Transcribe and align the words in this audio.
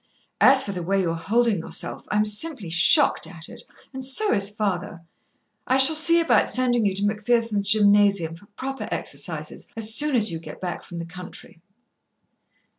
As 0.39 0.63
for 0.63 0.71
the 0.71 0.81
way 0.81 0.99
you're 0.99 1.13
holdin' 1.13 1.59
yourself, 1.59 2.07
I'm 2.09 2.25
simply 2.25 2.71
shocked 2.71 3.27
at 3.27 3.47
it, 3.47 3.61
and 3.93 4.03
so 4.03 4.33
is 4.33 4.49
your 4.49 4.55
father; 4.55 5.01
I 5.67 5.77
shall 5.77 5.95
see 5.95 6.19
about 6.19 6.49
sendin' 6.49 6.85
you 6.87 6.95
to 6.95 7.03
MacPherson's 7.05 7.69
gymnasium 7.69 8.35
for 8.35 8.47
proper 8.55 8.87
exercises 8.91 9.67
as 9.77 9.93
soon 9.93 10.15
as 10.15 10.31
you 10.31 10.39
get 10.39 10.59
back 10.59 10.81
from 10.83 10.97
the 10.97 11.05
country." 11.05 11.61